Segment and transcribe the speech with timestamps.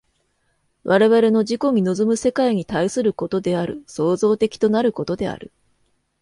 [0.83, 5.51] 我々の自己に臨む世界に対することである、創造的となることである。